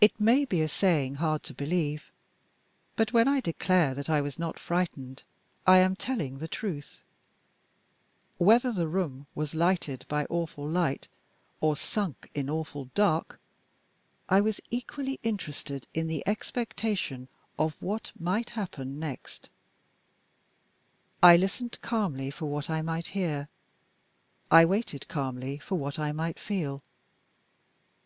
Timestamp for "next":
18.98-19.50